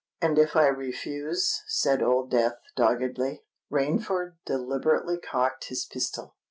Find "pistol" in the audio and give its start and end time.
5.85-6.37